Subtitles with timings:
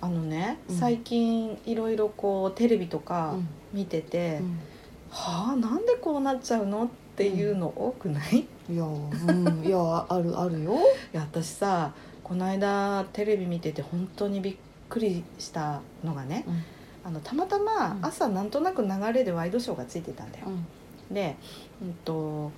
[0.00, 0.76] あのね、うん。
[0.76, 3.48] 最近いろいろこうテレビとかうん。
[3.72, 4.58] 見てて、うん。
[5.10, 8.46] はあなんでこうなっちゃうのっていうの多くない？
[8.68, 10.76] いいや、うん、いやあるあるよ。
[11.12, 14.56] や私さこの間テレビ見てて本当にびっ
[14.88, 16.62] くりしたのがね、うん。
[17.04, 18.06] あのたまたまうん。
[18.06, 20.46] 朝なんとなく流れでワイドショーがついてたんだよ。
[21.10, 21.36] で、
[21.82, 22.52] うんと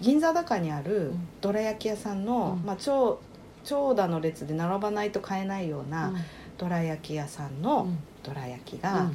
[0.00, 1.28] 銀座高にあるうん。
[1.40, 2.66] どら焼き屋さんの、うん。
[2.66, 3.20] まあ長
[3.64, 6.12] 長蛇の列で並ばないと買えないような
[6.58, 7.88] どら焼き屋さんの
[8.22, 9.10] どら焼きが、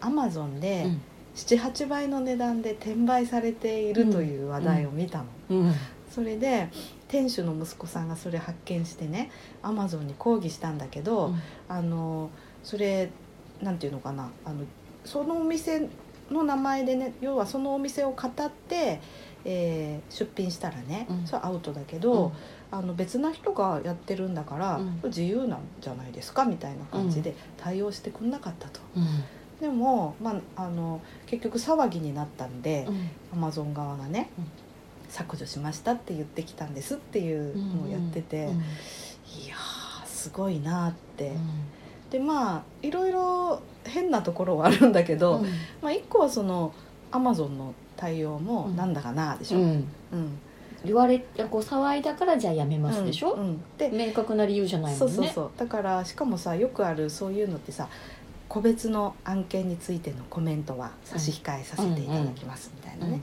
[0.00, 0.86] アマゾンで
[1.34, 5.72] 78倍の値段で転売されているという話題を見たの、うん。
[6.10, 6.68] それで
[7.08, 9.30] 店主の息子さんがそれ発見してね
[9.62, 11.34] アマゾンに抗議したんだけど、
[11.68, 12.30] あの
[12.62, 13.10] それ
[13.62, 14.64] なんていうのかなあの
[15.04, 15.88] そのお店
[16.30, 19.00] の名前でね要はそのお店を語って、
[19.44, 21.26] えー出品したらね、うん。
[21.26, 22.32] それはアウトだけど、
[22.70, 25.00] あの別な人がやってるんだから、うん。
[25.04, 28.80] 自由なんじゃないですかみたいな感じで対応してくんなかったと。
[28.96, 29.04] うん。
[29.60, 33.10] でも、まあ、あの結局騒ぎになったんで、うん。
[33.32, 34.44] アマゾン側がね、うん。
[35.08, 38.52] 削除しましたって言ってきたんですっていうのをやってて、うん。
[38.52, 41.32] いやーすごいなって、
[42.10, 45.44] でまあいろいろ変なところはあるんだけど、
[45.82, 46.72] まあ、一個はその
[47.10, 48.76] アマゾンの対応もうん。
[48.76, 49.64] なんだかなでしょ、うん。
[50.12, 50.38] うん。
[50.84, 53.32] 言われこう騒いだからじゃあやめますでしょ。
[53.32, 53.40] うん。
[53.40, 53.62] うん。
[53.78, 55.14] で明確な理由じゃないもんね。
[55.14, 55.50] そうそうそう。
[55.56, 57.88] だからしかもさよくあるそういうのってさ
[58.48, 63.22] 個別の案件についてのコメントは差し控えさせていただきますみたいなね、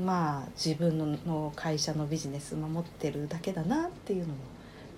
[0.00, 4.34] まあ自分のの会社のビジネス守ってるだけだなっていうのも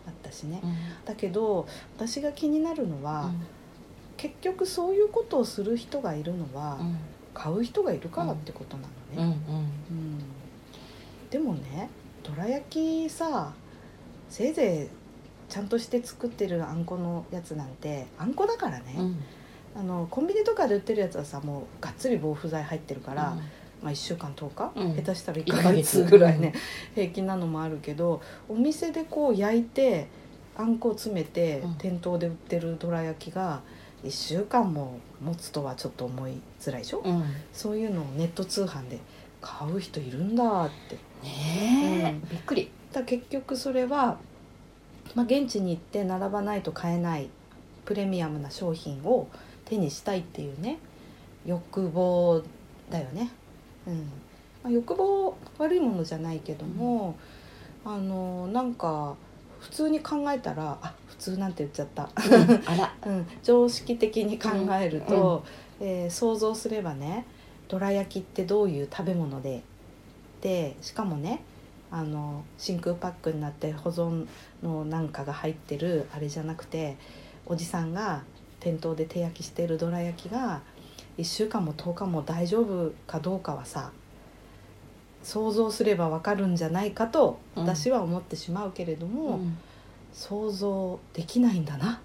[0.07, 0.61] あったしね。
[0.63, 0.71] うん。
[0.71, 0.77] うん
[1.07, 1.67] だけど
[1.97, 3.31] 私が気になるのは、
[4.17, 6.99] 結局そういうことをする人がいるのは、うん
[7.35, 8.85] 買う人がいるからってことな
[9.19, 9.61] のね、うんうん。
[9.61, 10.19] うん。
[11.31, 11.91] でもね
[12.23, 12.65] どら焼
[13.07, 13.53] きさ
[14.31, 19.21] せいぜいちゃんとして作ってるあんこのやつなんてあんこだからね、うん。
[19.77, 23.37] あのコンビニとかで売ってるやつはさもうがっつり防腐剤入ってるから、
[23.83, 24.97] まあ、1週間10日、うん。
[24.97, 26.55] 下手したら1一ヶヶ月月ぐらいね、
[26.95, 30.09] 平気なのもあるけどお店でこう焼いて
[30.57, 31.75] あんこを詰めて、うん。
[31.75, 33.61] 店頭で売ってるどら焼きが
[34.05, 37.25] 1週間も持つとはちょっと思いづらいでしょ、うん。
[37.53, 38.99] そういうのをネット通販で
[39.41, 40.97] 買う人いるんだって。
[40.97, 42.29] ねうん。
[42.29, 42.71] えびっくり。
[42.93, 44.19] だ結局それは、
[45.15, 47.29] まあ、現地に行って並ばないと買えない
[47.85, 49.29] プレミアムな商品を
[49.65, 50.79] 手にしたいっていうね
[51.45, 52.43] 欲望
[52.91, 53.31] だよね、
[53.87, 53.95] うん。
[54.63, 57.17] まあ、欲望悪いものじゃないけども、
[57.85, 59.17] あのなんか
[59.61, 62.95] 普通に考えたらあ普通なんて言っちゃった、うんあら。
[63.07, 65.45] うん、常識的に考えると、
[65.81, 67.27] えー想像すればね
[67.69, 69.63] どら焼きってどういう食べ物で
[70.41, 71.43] でしかもね
[71.91, 74.27] あの真空パックになって保存
[74.63, 76.97] のなんかが入ってるあれじゃなくて
[77.47, 78.23] おじさんが
[78.61, 80.61] 店頭で手焼きしてるどら焼きが
[81.19, 83.91] 1週間も10日も大丈夫かどうかはさ
[85.23, 87.65] 想像すればわかるんじゃないかとうん。
[87.65, 89.59] 私は思ってしまうけれども、うん
[90.15, 92.01] 想像できないんだな。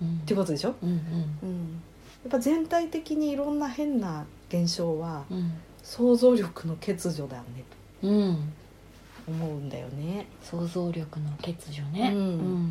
[0.00, 0.18] うん。
[0.18, 0.74] ってことでしょ？
[0.82, 0.96] うんうん。
[1.42, 1.82] うん、
[2.22, 5.52] やっぱ全体的にいろんな変な現象はうん。
[5.82, 7.64] 想像力の欠如だね。
[8.02, 8.52] うん。
[9.24, 10.26] と思うんだよね。
[10.42, 12.12] 想像力の欠如ね。
[12.14, 12.70] うん。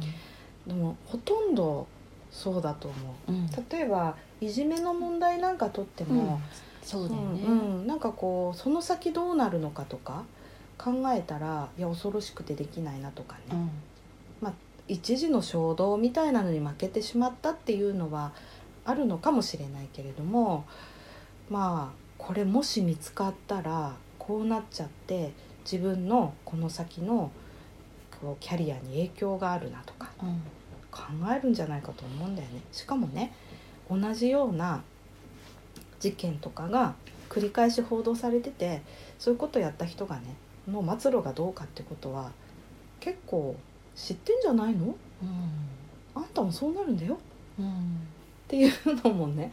[0.67, 1.88] でもほとんど
[2.31, 3.31] そうだと思う。
[3.31, 3.47] うん。
[3.69, 6.39] 例えばいじめの問題なんかとっても、
[6.83, 7.41] そうだよね。
[7.44, 7.59] うん。
[7.79, 7.88] うん。
[7.88, 10.23] なんかこうその先どうなるのかとか
[10.77, 13.69] 考えたらいや恐ろしくてできないなとかね、うん
[14.87, 18.33] 一時の衝動みたいなのに負けてしまったっていうのは
[18.85, 20.65] あるのかもしれないけれども
[21.50, 25.31] まあこれもし見つかったらこうなっちゃって
[25.69, 27.31] 自分のこの先の
[28.21, 30.41] こうキャリアに影響があるなとかうん
[30.89, 32.62] 考えるんじゃないかと思うんだよね。
[32.71, 33.33] しかもね
[33.89, 34.81] 同じような
[36.00, 36.95] 事件とかが
[37.29, 38.81] 繰り返し報道されてて
[39.19, 40.35] そういうことをやった人がね
[40.67, 42.31] の末路がどうかってことは
[43.00, 43.56] 結構
[43.97, 44.95] 知ってんじゃないの？
[46.15, 47.17] あんたもそうなるんだよ。
[47.59, 47.67] うん。
[47.67, 47.71] っ
[48.47, 48.71] ていう
[49.03, 49.51] のもね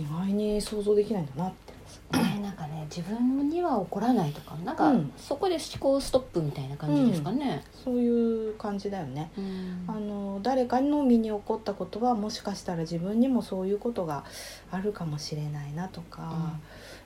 [0.00, 1.74] 意外に想像できないんだなって。
[2.12, 5.12] ねなんかね自分には起こらないとかなんか、うん。
[5.16, 7.62] そこで思考ストップみたいな感じですかね。
[7.84, 9.30] そういう感じだよね。
[9.36, 9.84] うん。
[9.86, 14.24] あの誰かの身に起こったことはもしかしたら自分にもそういうことが
[14.70, 16.54] あるかもしれないなとか、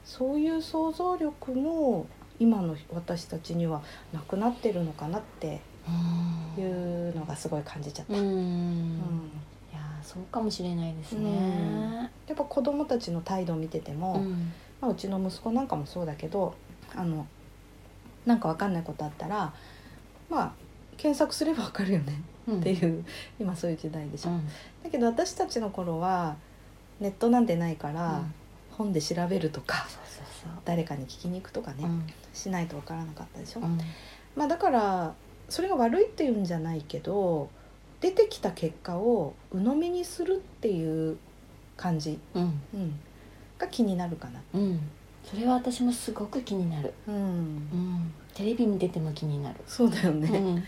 [0.05, 2.07] そういう想像力も
[2.39, 3.83] 今の私たちには
[4.13, 5.61] なくなってるのかなってうん
[6.59, 8.15] いうのがすごい感じちゃった。
[8.15, 8.21] うん。
[8.21, 9.31] うん。
[9.71, 11.25] いやーそうかもしれないですうん。
[11.25, 12.11] ね。
[12.27, 14.53] やっぱ子供たちの態度を見てても、うん。
[14.81, 16.55] まあ、うちの息子なんかもそうだけど
[16.95, 17.27] あの
[18.25, 19.53] なんかわかんないことあったら
[20.31, 20.53] まあ
[20.97, 22.23] 検索すればわかるよね。
[22.47, 22.61] うん。
[22.61, 23.05] っていう、
[23.39, 24.47] 今そういう時代でしょ、うん。
[24.83, 26.37] だけど私たちの頃は
[27.01, 28.35] ネットなんてないから、うん。
[28.71, 29.89] 本で調べるとか
[30.65, 32.07] 誰かに聞きに行くとかね、うん。
[32.33, 33.79] しないとわからなかったでしょ、うん。
[34.37, 35.15] まあだから
[35.49, 37.51] それが悪いっていうんじゃないけど
[38.01, 41.17] 出てきた結果を鵜呑みにするっていう
[41.77, 42.61] 感じ、うん。
[42.75, 43.01] うん、
[43.59, 44.41] が気になるかな。
[44.55, 44.81] うん。
[45.25, 46.95] それは私もすごく気になる。
[47.07, 47.15] うん。
[47.15, 48.13] うん。
[48.35, 49.57] テレビに出ても気になる。
[49.67, 50.65] そうだようね、ん。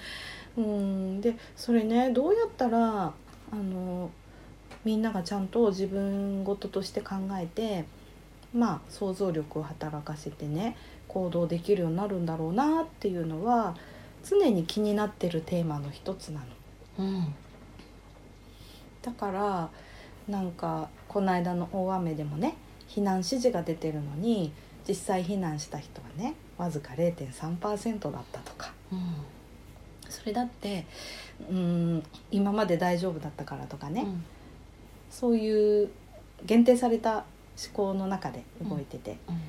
[0.56, 3.12] うん、でそれねどうやったら
[3.52, 4.10] あの
[4.84, 7.84] みんながちゃんと自分事として考えて
[8.52, 13.76] まあ想像力を働かせてね行動できるようになるんだろうなっていうのは
[14.24, 16.46] 常に気になってるテーマの一つなの。
[16.98, 17.34] うん。
[19.02, 19.70] だから
[20.28, 22.56] なんかこの間の大雨でもね
[22.88, 24.52] 避難指示が出てるのに
[24.86, 28.72] 実際避難した人はねわずか0.3%だったとか。
[28.92, 29.00] うん。
[30.08, 30.86] それだって
[31.48, 34.24] うん今まで大丈夫だったからとかね、うん。
[35.10, 35.90] そういう
[36.44, 37.24] 限定された思
[37.74, 39.40] 考の中で動いてて、うん。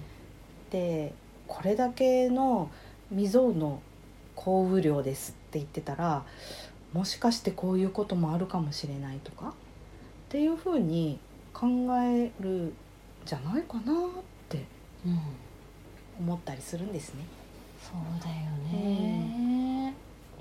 [0.70, 1.14] で
[1.48, 2.70] これだけの
[3.10, 3.82] 未曾有の
[4.44, 6.24] 降雨量ですって言ってたら
[6.94, 9.54] もしかしてこういうこともあるかもしれないとかっ
[10.30, 11.20] ていうふうに
[11.54, 11.68] 考
[12.02, 12.74] える
[13.26, 14.08] じゃないかなっ
[14.50, 14.66] て
[16.20, 17.24] 思ったりするんですね。
[17.82, 18.36] そうだよ
[18.72, 19.94] ね。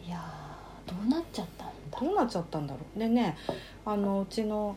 [0.06, 1.98] いやーどうなっちゃったんだ。
[2.00, 3.36] どうなっちゃったんだろうでね
[3.84, 4.76] あのうちの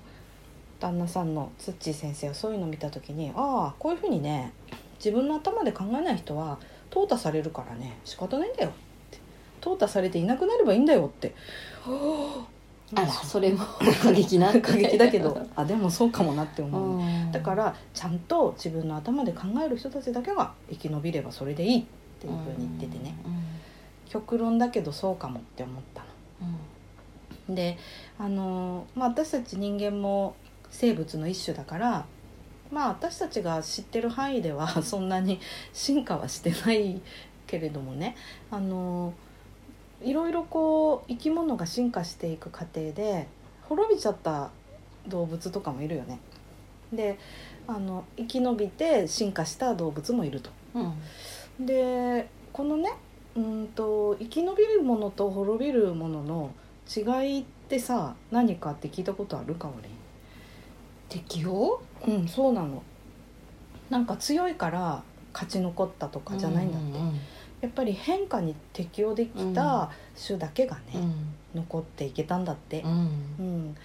[0.80, 4.52] 旦那さんのツッチー先生はそういうの見た時にああこういうふうにね
[4.98, 6.60] 自分の頭で考えない人は
[6.90, 8.83] 淘汰されるからね仕方ないんだよっ
[9.64, 11.34] 淘汰されていなくなればいいんだよって。
[12.96, 13.66] あらそれも
[14.04, 14.52] 過激な。
[14.62, 15.48] 過激だけど。
[15.56, 17.32] あでもそうかもなって思う、うん。
[17.32, 21.86] だからちゃんと自分の頭で考える人たちだけが生き延びればそれでいいっ
[22.20, 23.16] ていうふうに言っててね。
[24.10, 26.04] 極論だけどそうかもって思った
[27.50, 27.56] の。
[27.56, 27.78] で
[28.20, 30.36] あの、まあ、私たち人間も
[30.70, 32.06] 生物の一種だから
[32.72, 35.40] まあ私たちが知ってる範囲ではそんなに
[35.74, 37.02] 進化はしてない
[37.48, 38.16] けれどもね。
[38.52, 39.14] あの
[40.04, 43.28] いろいろこう生き物が進化していく過程で
[43.64, 44.52] 滅びちゃった
[45.08, 46.20] 動物とかもいるよね。
[46.92, 47.18] で
[47.68, 50.50] あの生き延びて進化した動物もいると。
[50.76, 50.84] う
[51.62, 51.66] ん。
[51.66, 52.94] でこのね
[53.36, 56.52] うんと生き延びるものと滅びるものの
[56.96, 59.74] 違いってさ何かって聞いたことあるかお
[61.10, 62.84] 適応りうんそうなの。
[63.90, 65.04] なんか強いから
[65.34, 67.20] 勝ち残ったとかじゃないんだって、うん
[67.64, 69.90] やっぱり変化に適応できた
[70.28, 71.62] 種だけがね、うん。
[71.62, 72.82] 残っていけたんだって。
[72.82, 72.90] う、ん。
[73.40, 73.78] うん。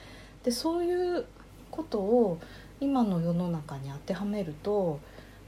[0.42, 1.24] でそういう
[1.70, 2.40] ことを
[2.80, 4.98] 今の世の中に当てはめると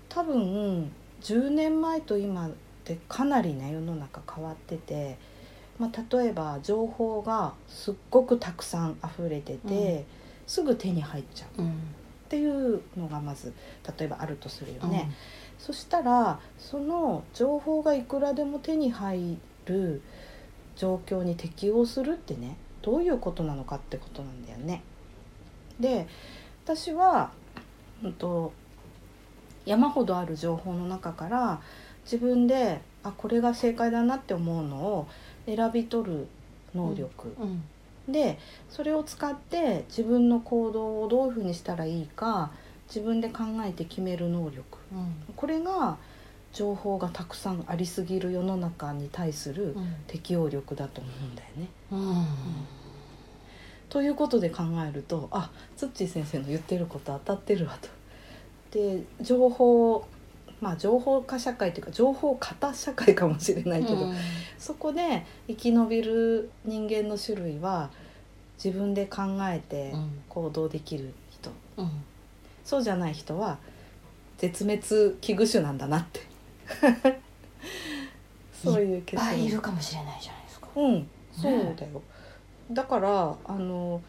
[0.09, 0.93] 多分
[1.23, 2.51] 10年前と今っ
[2.85, 5.19] てかなりね世の中変わってて、
[5.81, 10.05] まあ、例えば情報がすっごくたくさん溢れてて、うん。
[10.47, 11.73] すぐ手に入っちゃうっうん。
[12.29, 13.53] ていうのがまず
[13.99, 15.11] 例えばあるとするよね。
[15.61, 19.37] そしたらその情報がいくらでも手に入
[19.67, 20.03] る
[20.77, 24.83] 状況に適応するってねどういうことなのかってことなんだよね。
[25.79, 26.09] で
[26.65, 27.33] 私は、
[28.03, 28.53] うん、と
[29.67, 31.61] 山ほどある情報の中から
[32.05, 35.09] 自分であこれが正解だなって思うのを
[35.47, 36.27] 選び取る
[36.75, 37.63] 能力、うん
[38.09, 38.39] で
[38.69, 42.51] それを使って自分の行動をどういうふうにしたらいいか
[42.93, 44.79] 自分で考えて決める能力。
[44.93, 45.15] うん。
[45.37, 45.97] これが
[46.53, 49.95] 情報がたくさんありすぎる世の中に対するうん。
[50.09, 51.69] 適応力だと思うんだよね。
[51.93, 52.27] うん。
[53.89, 57.89] ということで考えるとあツッチー先生の言ってること当たってるわと。
[58.73, 60.05] で情報
[60.61, 64.13] まあ情報化社会というか情報型社会かもしれないけど、
[64.59, 67.91] そこで生き延びる人間の種類は
[68.63, 70.23] 自分で考えてうん。
[70.29, 71.91] 行動できる人、うん
[72.71, 73.59] そうじゃない人は
[74.39, 74.81] 絶滅
[75.21, 76.21] 危惧種なんだなって。
[78.63, 80.69] そういう結ぱいいる論かもしれないじゃないですか。
[80.77, 82.01] うんそうだよ、
[82.71, 84.01] だからあの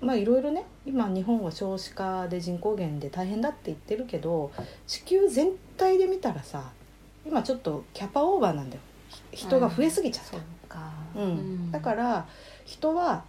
[0.00, 4.50] まあいろいろね今日本は少子化で人口減で大変だって言ってるけど
[4.88, 6.72] 地球全体で見たらさ
[7.24, 8.82] 今ちょっとキャパオーバーなんだよ。
[9.30, 10.90] ひ人が増えすぎちゃった、そうか。
[11.14, 11.70] うん。
[11.70, 12.26] だから
[12.64, 13.22] 人は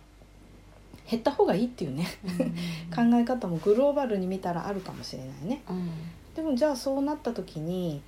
[1.10, 2.06] 減った方がいいっていうね。
[2.26, 3.12] うん。
[3.12, 5.62] 考え方もグローバルに見たらあるかもしれないね。
[5.70, 5.90] うん。
[6.36, 8.02] でもじゃあそうなった時に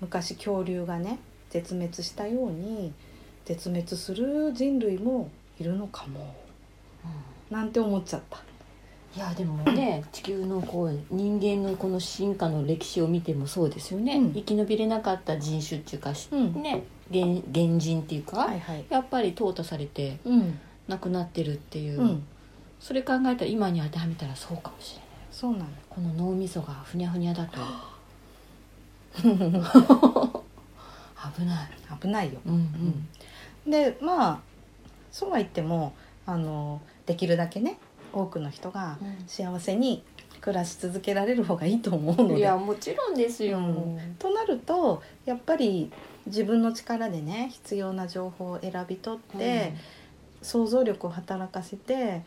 [0.00, 1.18] 昔恐竜がね
[1.50, 2.92] 絶滅したように
[3.44, 6.34] 絶滅する人類もいるのかも。
[7.50, 8.38] なんて思っちゃった。
[9.14, 14.32] いやでもね 地球のこう人間のこの進化の歴史を見てもそうですよね、うん。
[14.32, 16.62] 生き延びれなかった人種っていうか、しうん。
[16.62, 16.82] ね
[17.12, 18.84] 原原人っていうか、はいはい。
[18.88, 20.58] やっぱり淘汰されてうん。
[20.88, 22.26] 亡くなってるっていう、うん
[22.80, 25.06] それ考えたら今に当てはめたらそうかもしれない。
[25.30, 25.66] そうなの。
[25.88, 27.58] この脳みそがふにゃふにゃだと。
[31.36, 31.68] 危ない、
[32.00, 32.54] 危ないよ、うん
[33.66, 33.70] うん。
[33.70, 34.40] でまあ
[35.10, 35.94] そうは言っても
[36.26, 37.78] あのできるだけね
[38.12, 40.04] 多くの人が幸せに
[40.40, 42.38] 暮らし続けられる方がいいと思うので。
[42.38, 44.16] いやもちろんですよ、うん。
[44.18, 45.90] となるとやっぱり
[46.26, 49.74] 自分の力でね必要な情報を選び取って、
[50.42, 52.22] 想像力を働かせて、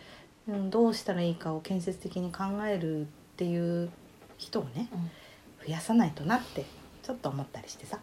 [0.50, 3.06] うん、どうしたらいいかを建設的に考えるっ
[3.38, 3.89] ていう
[4.38, 5.10] 人をねうん。
[5.68, 6.65] 増やさないとなって
[7.03, 8.00] ちょっと思ったりしてさ。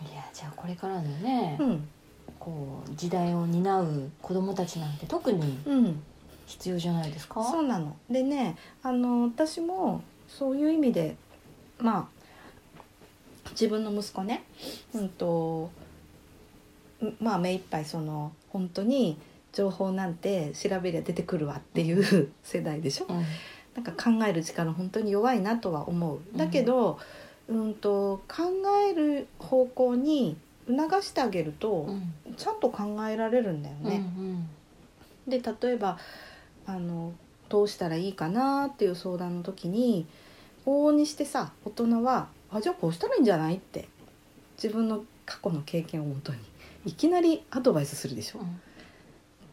[0.00, 1.88] いやじゃあこれからのね、うん。
[2.38, 6.02] こう時代を担う子供たちなんて特にうん、
[6.46, 7.44] 必要じゃないですか？
[7.44, 7.96] そうなの。
[8.08, 11.16] でねあの私もそういう意味で
[11.78, 12.08] ま
[13.44, 14.44] あ自分の息子ね
[14.94, 15.70] うんと
[17.02, 19.18] んまあ目いっぱいその本当に
[19.52, 23.06] 情報なんて調べりゃ出てくるわっていう世代でしょ？
[23.08, 23.24] うん。
[23.74, 26.20] なんか考える力本当に弱いなとは思う。
[26.36, 26.98] だけど、
[27.48, 28.42] うん、と考
[28.88, 32.34] える方向に促してあげると、うん。
[32.36, 33.96] ちゃんと考えられるんだよね。
[34.16, 34.48] うん。
[35.28, 35.98] で例えば
[36.66, 37.12] あの
[37.48, 40.06] どうしたらいいかなっていう相談の時に
[40.66, 43.88] 往々にしてさ大人は「あじゃあこうしたらいいんじゃない?」って
[44.62, 46.38] 自分の過去の経験をもとに
[46.84, 48.40] いきなりアドバイスするでしょ？
[48.40, 48.60] うん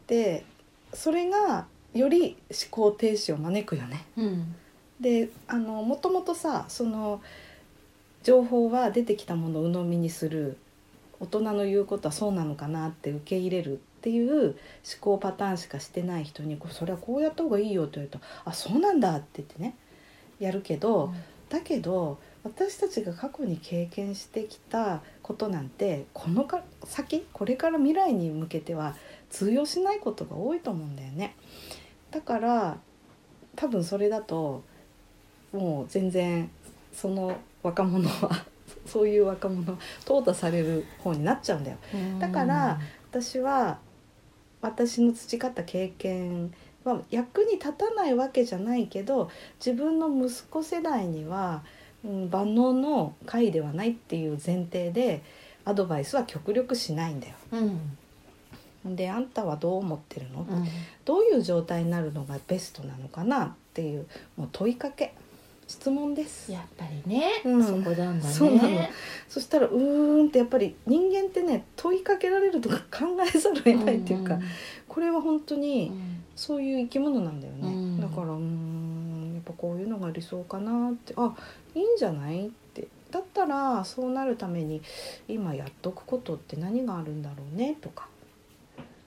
[0.08, 0.44] で
[0.92, 4.04] それがより思考停止を招くよね。
[4.16, 4.56] うん
[5.00, 7.22] であのもともとさその
[8.24, 10.56] 情報は出てきたものを鵜呑みにする
[11.20, 14.56] 大人の言うことはそうなのかなって受け入れるっていう思
[15.00, 19.76] 考パターンしかしてない人にこうそれはこうやった方がいいよって言われると「あそうなんだ」って言ってね
[20.40, 21.12] やるけど、
[21.48, 28.96] だけど私たちが過去に経験してきたことなんてこのか先これから未来に向けては
[29.28, 31.36] 通用しないことが多いと思うんだよね。
[32.10, 32.78] だから
[33.54, 34.62] 多分それだと
[35.52, 36.50] もう全然
[36.94, 38.46] その若者は
[38.86, 41.76] そういう若者淘汰される方になっちゃうんだよ。
[41.92, 42.80] うんだから
[43.10, 43.80] 私は
[44.62, 46.54] 私の培った経験
[46.84, 49.30] は役に立たないわけじゃないけど
[49.62, 51.64] 自分の息子世代には、
[52.04, 55.22] うん、万能の回ではないっていう前提で
[55.64, 57.34] アドバイスは極力しないんだよ。
[57.52, 58.96] うん。
[58.96, 60.68] であんたはどう思ってるの、うん。
[61.04, 65.14] どういう状態になるのがベストなのかなっていうもう問いかけ。
[65.66, 66.50] 質問です。
[66.50, 67.62] やっぱりね、うん。
[67.62, 68.32] そこなんだね。
[68.32, 68.80] そうなの。
[69.28, 74.38] そしたらうーんってやっぱり人間ってね問いかけられるとか考えざるを得ないっていうか、
[74.88, 76.24] これは本当うにん。
[76.34, 78.00] そういう生き物なんだよね、うん。
[78.00, 78.77] だからうーん
[79.48, 81.14] ぱこういうのが理想かなって。
[81.16, 81.34] あ
[81.74, 82.46] いいんじゃない？
[82.46, 82.86] って。
[83.10, 84.82] だったらそうなるために
[85.26, 88.06] 今やっとくことって何があるんだろうねとか。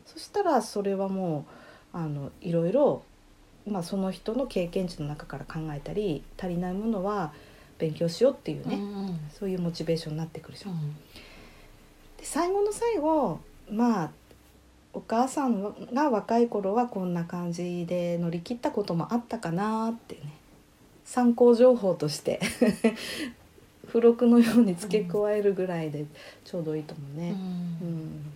[0.07, 1.45] そしたらそれはも
[1.93, 3.03] うあのいろいろ、
[3.67, 7.31] まあ、その人の経験値の中から考えたり足りないものは
[7.77, 9.19] 勉強しようっていうね、うん。
[9.31, 10.71] そういうモチベーションになってくるでしょ。
[10.71, 10.95] うん。
[12.17, 14.11] で最後の最後まあ
[14.93, 20.21] お母さんが若い頃はこんな感じで乗り切ったこともあったかなってね。
[21.05, 22.39] 参考情報として。
[23.87, 26.05] 付録のように付け加えるぐらいで
[26.45, 27.31] ちょうどいいと思ううね。
[27.81, 28.31] うん。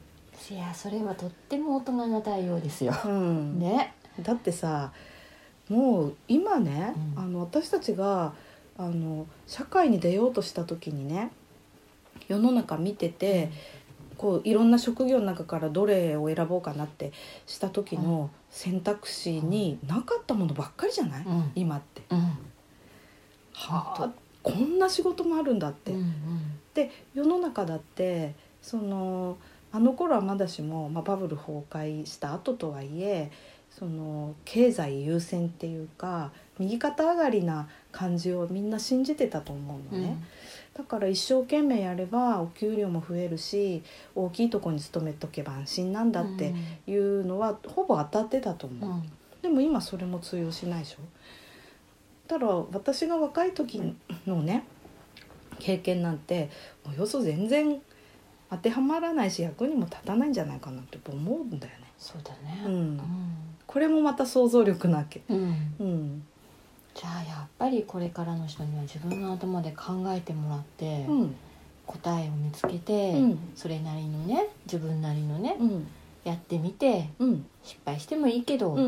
[0.53, 3.57] いやそれはとっても大人な対応ですよ、うん。
[3.57, 3.93] ね。
[4.21, 4.91] だってさ
[5.69, 7.23] もう今ね、うん。
[7.23, 8.33] あの私たちが
[8.77, 11.31] あの社会に出ようとした時にね
[12.27, 13.51] 世の中見てて、
[14.17, 17.11] こういろんな職業の中からどれを選ぼうかなって
[17.45, 21.51] した時の選択肢になかったものばっかりじゃない、うん。
[21.55, 22.03] 今って。
[22.09, 22.19] うん。
[22.19, 22.35] は
[23.53, 24.11] あ
[24.43, 25.91] こんな仕事もあるんだって。
[25.91, 26.13] うん
[26.75, 29.37] で世の中だってその
[29.71, 33.31] あの頃はまだしも、まあ、バブル崩壊した後とはいえ
[33.69, 40.01] その経済優先っていうか右肩上がりな感じをみんな信じてたと思ううん。
[40.01, 40.17] のね。
[40.77, 43.81] だから一生懸命やればお給料も増えるし
[44.13, 46.53] 大きいとこに勤めとけば安心なんだって
[46.85, 49.03] いうのはほぼ当たってたと思う、うん。
[49.41, 50.97] でも今それも通用しないでしょ。
[52.27, 53.95] だから私が若い時
[54.27, 54.65] のね
[55.59, 56.49] 経験なんて
[56.85, 57.81] およそ全然
[58.49, 61.85] 当てはまらないし役にも立たないんじゃないかなって思うんだよね。
[61.97, 62.63] そうだね。
[62.65, 63.01] うん。
[63.65, 65.21] これもまた想像力なわけ。
[65.29, 65.75] うんうん。
[65.79, 66.23] うん
[66.95, 71.35] じゃあやっぱりこれからの人には自分の頭で考えてもらって、うん。
[71.85, 73.39] 答えを見つけて、うん。
[73.55, 75.87] それなりのね自分なりのね、うん。
[76.23, 77.45] やってみてうん。
[77.63, 78.83] 失敗してもいいけど、うん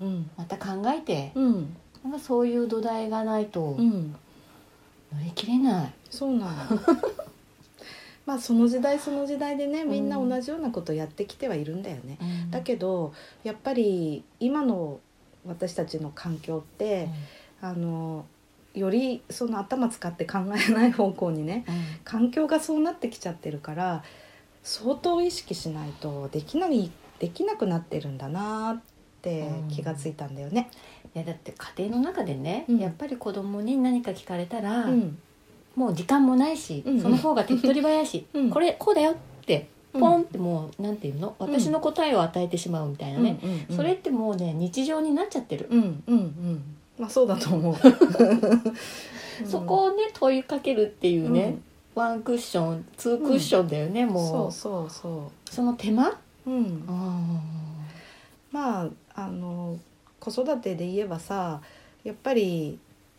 [0.00, 1.76] うんまた考えて、うん。
[2.04, 4.14] なんかそういう土台がないとうん。
[5.12, 5.92] 乗り切れない。
[6.08, 6.54] そうなの。
[8.24, 12.18] まあその時代その時代でねみんな同じようなことやってきてはいるんだよね、
[12.50, 15.00] だけどやっぱり今の
[15.46, 17.08] 私たちの環境って、
[17.60, 18.24] あの
[18.74, 20.38] よりその頭使って考
[20.68, 21.74] えない方向にねうん。
[21.74, 24.02] うん環境がそうなってきちゃってるから
[24.62, 28.82] 相当意識しないとできないできなくなってるんだなっ
[29.20, 30.70] て気がついたんだよね。
[31.14, 32.78] いやだって家庭の中でね、うん。
[32.78, 35.18] やっぱり子供に何か聞かれたら、うん。
[35.74, 37.02] もう時間もないし、うんうん。
[37.02, 38.50] その方が手っ取り早いし、うん。
[38.50, 40.00] これこうだよってうん。
[40.00, 41.34] ポンってもう、なんていうの？
[41.38, 43.76] 私の答えを与えてしまうみたいなね、うんうんうん。
[43.76, 46.62] それってもうね日常になっちゃってる、うんうんうん
[46.98, 47.76] まあそうだと思う。
[49.46, 51.58] そこをね問いかけるっていうね、
[51.96, 52.02] うん。
[52.02, 54.90] ワンクッションツークッションだよね、もそううそう。
[54.90, 56.14] そその手間、う。
[56.46, 56.56] うん。
[56.56, 56.60] う。
[56.60, 57.40] ん
[58.50, 59.78] まああの
[60.20, 61.60] 子育てで言えばさ
[62.02, 62.78] やっぱり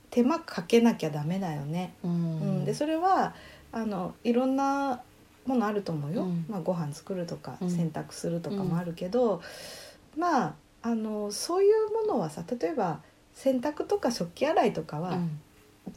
[0.10, 1.94] 手間かけなきゃダメだよね。
[2.04, 2.14] ううん。
[2.62, 3.34] ん、でそれは
[3.72, 5.02] あのいろんな
[5.46, 6.46] ものあると思うよ、うん。
[6.50, 7.70] まあ、ご飯作るとかうん。
[7.70, 9.42] 洗濯するとかもあるけど、
[10.18, 13.02] まああのそういうものはさ例えば
[13.39, 15.39] 洗濯とか食器洗いとかはうん。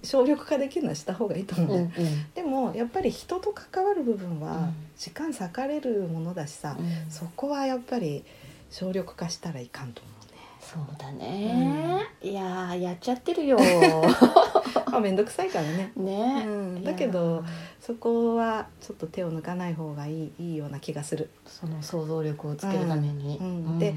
[0.03, 1.91] 省力化できるのはした方がいいと思う、うんうん。
[2.35, 4.75] でもやっぱり人と関わる部分うはん。
[4.97, 7.11] 時間割かれるものだしさ、うん。
[7.11, 8.25] そこはやっぱり
[8.71, 10.39] 省力化したらいかんと思うね。
[10.61, 13.59] そうだね、いやーやっちゃってるよ。
[14.87, 15.93] まあ面倒くさいからね。
[15.97, 16.85] ね、うん。
[16.85, 17.45] だけど
[17.81, 21.29] そこはちょっと手を抜かない方がいいいいような気がする。
[21.47, 23.47] その想像力をつけるために、うん。
[23.47, 23.79] うん。
[23.79, 23.95] で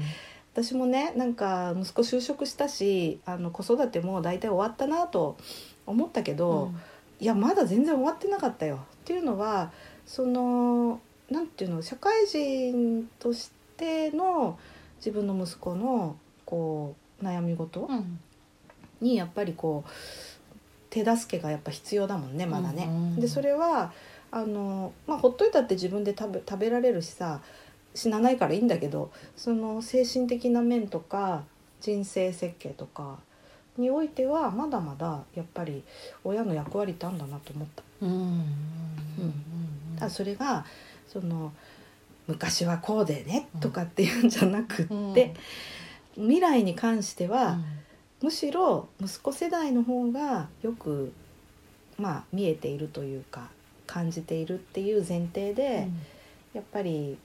[0.56, 5.36] 私もねなんか息子就職したしあの子育ても大体終わったなと
[5.84, 6.72] 思ったけど、
[7.20, 8.76] いやまだ全然終わってなかったよ。
[8.76, 9.70] っていうのは
[10.06, 10.98] その
[11.30, 14.58] なんていうの社会人としての
[14.96, 18.20] 自分の息子のこう悩み事うんうん
[19.02, 19.90] にやっぱりこう
[20.88, 22.86] 手助けがやっぱ必要だもんねまだね。
[22.88, 23.92] うんうんでそれは
[24.30, 27.42] あの、まあ、ほっといたって自分で食べ食べられるしさ
[27.96, 31.42] 死なないからいいんだけどその精神的な面とか
[31.80, 33.18] 人生設計とか
[33.76, 35.82] においてはまだまだやっぱり
[36.24, 37.82] 親の役割ってあるんだなと思った。
[38.02, 38.10] うん。
[38.10, 38.18] うん。
[38.18, 39.32] うん。
[39.98, 40.64] ただそれが
[41.08, 41.52] その
[42.26, 45.34] 昔はこうでねとかっていうんじゃなくって、
[46.14, 47.58] 未来に関しては、
[48.22, 51.12] むしろ息子世代の方がよく
[51.98, 53.48] まあ見えているというか
[53.86, 55.88] 感じているっていう前提で、
[56.52, 57.16] やっぱり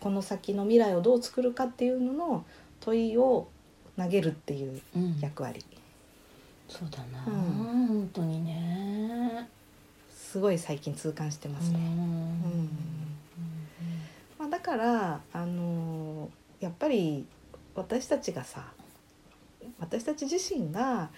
[0.00, 2.44] この先の未来をどう作るかっていうのの
[2.80, 3.48] 問いを
[3.96, 5.04] 投げるっていううん。
[5.04, 5.64] うん役割。
[6.68, 7.32] そうだな、うん。
[7.32, 9.48] 本当にね。
[10.10, 11.78] すごい最近痛感してますね。
[11.78, 12.68] うん。
[14.38, 16.30] まあ、だからあの
[16.60, 17.26] やっぱり
[17.74, 18.66] 私たちがさ
[19.80, 21.08] 私たち自身が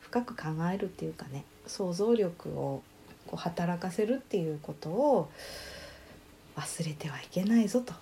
[0.00, 2.82] 深く考えるっていうかね想像力を
[3.26, 5.30] こう働かせるっていうことを
[6.56, 7.92] 忘れてはいけないぞと。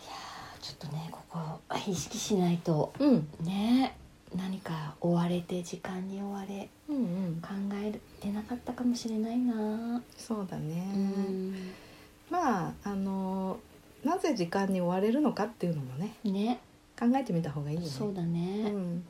[0.61, 1.39] ちょっとねここ
[1.87, 3.29] 意識しないとうん。
[3.41, 3.97] ね
[4.35, 11.71] 何か追われて時間に追われうんうん、考えてなかったかもしれないな、そうだね、うん。
[12.31, 13.59] まああの
[14.05, 16.61] なぜ時間に追われるのかっていうのもねね。
[16.99, 17.89] 考えてみた方がいいよね。
[17.89, 19.05] そうだうねん、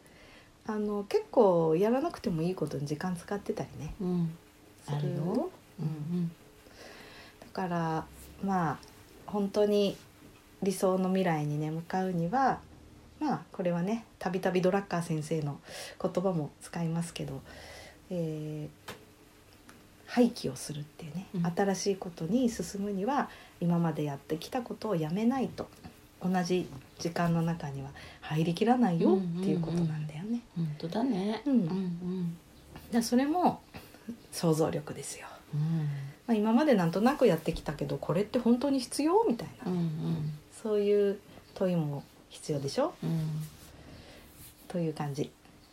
[0.66, 3.94] あの結構やらなくてもいいことに時間使ってたりね。
[4.00, 4.36] うん、
[4.86, 5.50] あるよ、
[5.80, 6.28] うん。
[7.40, 8.06] だから
[8.42, 8.78] まあ
[9.32, 9.96] 本当に
[10.62, 12.60] 理想の未来にね向かうには
[13.18, 15.58] まあこれはねたびたびドラッカー先生の
[16.00, 17.40] 言葉も使いますけど、
[18.10, 18.92] えー
[20.12, 21.46] 廃棄をするっていうね、うん。
[21.46, 23.30] 新しいことに進むには
[23.62, 25.68] 今までやってきたことをやめないと
[26.22, 26.68] 同じ
[26.98, 27.88] 時間の中には
[28.20, 30.40] 入りきらないよっていうことなんだよね。
[30.54, 31.42] 本当だね。
[31.46, 31.52] うん。
[31.52, 32.36] うんうん。
[32.92, 33.62] だそれも
[34.30, 35.26] 想像力ですよ。
[35.54, 35.88] うん。
[36.26, 40.32] まあ、今までなんとなくやってきたけどこれって本当に必要みたいな、うんうん。
[40.62, 41.18] そういう
[41.54, 42.94] 問いも必要でしょ？
[43.02, 43.28] うん。
[44.68, 45.30] という感じ。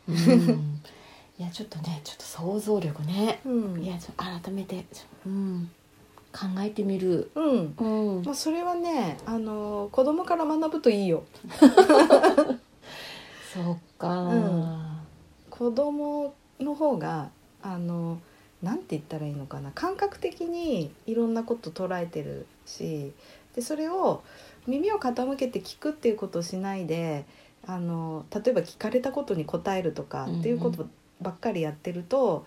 [0.08, 0.82] うん。
[1.38, 3.82] いやちょっとねちょっと想像力ね、うん。
[3.82, 5.72] いやちょ改めて、ちょうん、
[6.34, 7.76] 考えてみる、うん。
[7.78, 8.24] うん。
[8.26, 11.24] まあ、それはねあの子供から学ぶといいよ。
[13.54, 14.10] そっか、
[16.60, 17.30] の方が
[17.62, 18.20] あの
[18.64, 19.72] なんて言ったらいいのかな。
[19.72, 23.14] 感覚的にいろんなこと捉えてるし
[23.56, 24.24] でそれを
[24.68, 27.26] 耳を傾けて聞くっていうことをしないで
[27.66, 30.88] あの例えば聞かれたことに答えるとかっていうこと
[31.22, 32.46] ばっかりやってると、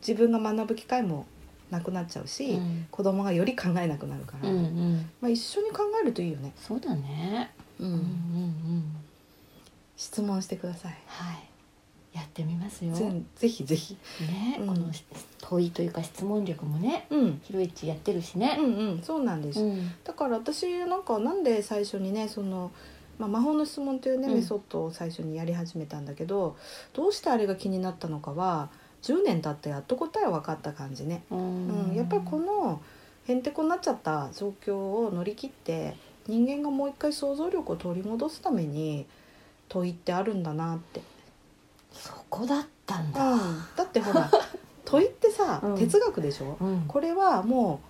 [0.00, 1.26] 自分が学ぶ機会も
[1.70, 2.86] なくなっちゃうし、うん。
[2.90, 5.10] 子供がより考えなくなるから、うんうん。
[5.20, 7.50] まあ、一緒に考えるといいよね、そうだね。
[7.78, 7.86] うん。
[7.86, 8.84] うんうんうん。
[9.96, 10.92] 質問してください。
[11.06, 11.55] はい
[12.16, 12.94] やってみますよ。
[12.94, 14.66] ぜぜひぜひ、ね、うん。
[14.68, 14.86] この
[15.38, 18.56] 問いというか質問力もねうん、ひろいちやってるしね。
[18.58, 19.92] うんうんそうなんです、うん。
[20.02, 22.70] だから私なんかなんで最初にねその、
[23.18, 24.34] まあ、魔法の質問というね、うん。
[24.34, 26.56] メソッドを最初にやり始めたんだけど
[26.94, 28.70] どうしてあれが気になったのかは
[29.02, 32.80] 10年経ってやっと答えは分かった感じね、ううんやっぱりこの
[33.28, 39.06] へんてこになっちゃった状況を乗り切って人間がもう一回想像力を取り戻すために
[39.68, 41.02] 問いってあるんだなって、
[41.96, 43.32] そこだったんだ。
[43.32, 44.30] うん、だってほら
[44.84, 45.78] 問いってさ、うん。
[45.78, 46.56] 哲学でしょ？
[46.60, 46.84] うん。
[46.86, 47.80] これはも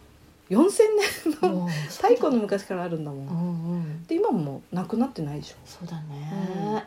[0.49, 4.07] う4000年の太古の昔からあるんだもん、うんうん。
[4.07, 5.57] で今もなくなってないでしょ？
[5.67, 6.87] そうだね。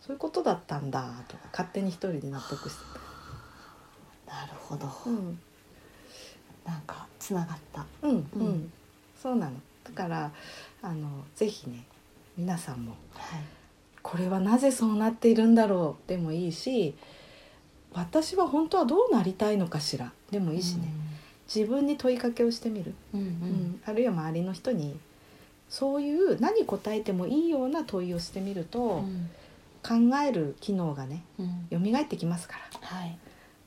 [0.00, 2.82] そういうことだったんだとか勝手に一人で納得して
[4.26, 4.86] なるほど。
[4.86, 5.38] たうん。
[6.64, 7.84] なんかつながった。
[8.02, 8.72] うんうん、うん。
[9.20, 9.56] そうなの。
[9.84, 10.30] だから
[10.82, 11.84] あのぜひね
[12.36, 13.40] 皆さんもはい
[14.02, 16.94] これはなぜそうなっているんだろうでもいいし
[17.92, 20.12] 私は本当はどうなりたいのかしら。
[20.30, 20.92] でもいいしね、
[21.52, 23.26] 自分に問いかけをしてみる、うんうん。
[23.26, 23.80] うん。
[23.84, 24.98] あるいは周りの人に
[25.68, 29.30] そういう何答えてもいいような問いをしてみると、うん。
[29.82, 31.92] 考える機能がねうん。
[31.92, 32.86] 蘇ってきますから。
[32.86, 33.18] はい。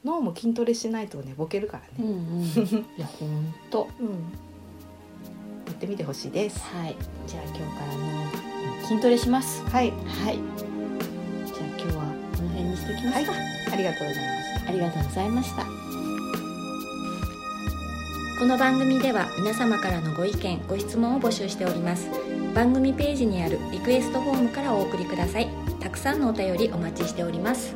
[0.06, 2.43] 脳も筋トレしないとねボケるからね、うんうん。
[2.98, 4.08] いや本当うん、
[5.65, 6.62] やってみてほしいです。
[6.62, 6.96] はい。
[7.28, 8.53] じゃあ今日からの
[8.84, 9.63] 筋トレします。
[9.65, 9.91] はい。
[9.91, 10.39] はい。
[11.46, 12.04] じゃあ今日は
[12.38, 13.34] この辺にしときますか、
[13.72, 15.65] ありがとうございましたありがとうございました。
[18.39, 22.10] この番組では皆様からのご意見ご質問を募集しております。
[22.54, 25.48] 番組ページにあるリクエストフォームからお送りください。
[25.80, 27.76] たくさんのお便りお待ちしております